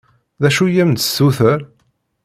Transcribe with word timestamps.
D 0.41 0.43
acu 0.47 0.63
i 0.67 0.81
am-d-tessuter? 0.83 1.59